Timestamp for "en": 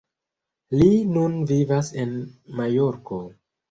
2.07-2.19